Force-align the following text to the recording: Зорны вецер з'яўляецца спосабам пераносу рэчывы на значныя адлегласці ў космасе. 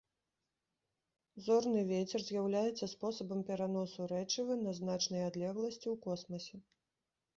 Зорны 1.47 1.81
вецер 1.91 2.21
з'яўляецца 2.29 2.91
спосабам 2.93 3.45
пераносу 3.53 4.09
рэчывы 4.13 4.53
на 4.65 4.71
значныя 4.81 5.23
адлегласці 5.33 5.83
ў 5.93 5.95
космасе. 6.07 6.57